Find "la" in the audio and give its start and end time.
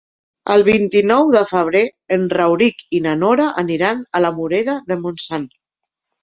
4.27-4.33